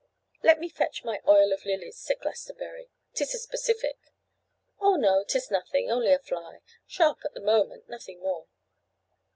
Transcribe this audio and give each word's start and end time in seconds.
'Let 0.41 0.59
me 0.59 0.67
fetch 0.67 1.03
my 1.05 1.21
oil 1.27 1.53
of 1.53 1.63
lilies,' 1.63 1.99
said 1.99 2.17
Glastonbury; 2.21 2.89
''Tis 3.13 3.35
a 3.35 3.37
specific' 3.37 4.11
'Oh, 4.79 4.95
no! 4.95 5.23
'tis 5.23 5.51
nothing, 5.51 5.91
only 5.91 6.11
a 6.11 6.17
fly: 6.17 6.61
sharp 6.87 7.19
at 7.23 7.35
the 7.35 7.39
moment; 7.39 7.87
nothing 7.87 8.19
more. 8.19 8.47